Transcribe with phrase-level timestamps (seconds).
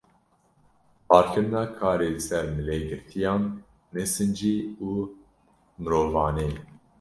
[1.07, 3.41] Barkirina karê li ser milê girtiyan
[3.93, 4.55] ne sincî
[4.87, 4.89] û
[5.81, 6.57] mirovane ye.